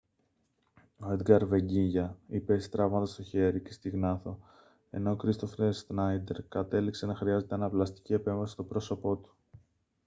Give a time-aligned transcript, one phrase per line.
[0.99, 4.39] ο έντγκαρ βεγκίγια υπέστη τραύματα στο χέρι και στη γνάθο
[4.91, 9.33] ενώ ο κρίστοφερ σνάιντερ κατέληξε να χρειάζεται αναπλαστική επέμβαση στο πρόσωπό του